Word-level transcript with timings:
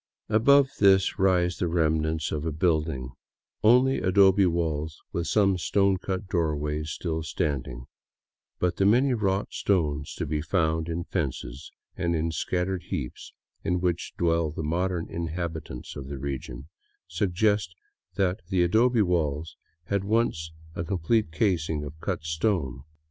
Above 0.29 0.67
this 0.79 1.19
rise 1.19 1.57
the 1.59 1.67
remnants 1.67 2.31
of 2.31 2.43
a 2.43 2.51
building, 2.51 3.11
only 3.63 4.01
adobe 4.01 4.47
walls 4.47 4.99
with 5.11 5.27
some 5.27 5.51
cut 5.53 5.59
stone 5.61 5.97
doorways 6.27 6.89
still 6.89 7.21
stand 7.21 7.67
ing; 7.67 7.85
but 8.57 8.77
the 8.77 8.85
many 8.87 9.13
wrought 9.13 9.53
stones 9.53 10.15
to 10.15 10.25
be 10.25 10.41
found 10.41 10.89
in 10.89 11.03
fences 11.03 11.71
and 11.95 12.15
in 12.15 12.29
the 12.29 12.33
scattered 12.33 12.81
heaps 12.85 13.31
in 13.63 13.79
which 13.79 14.15
dwell 14.17 14.49
the 14.49 14.63
modern 14.63 15.07
inhabitants 15.07 15.95
of 15.95 16.07
the 16.07 16.17
region, 16.17 16.67
suggest 17.07 17.75
that 18.15 18.41
the 18.49 18.63
adobe 18.63 19.03
walls 19.03 19.55
had 19.83 20.03
once 20.03 20.51
a 20.73 20.83
complete 20.83 21.31
casing 21.31 21.83
of 21.83 21.99
cut 21.99 22.23
stone. 22.23 22.81